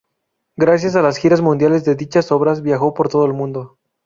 [0.57, 3.77] Gracias a las giras mundiales de dichas obras viajó por todo el mundo.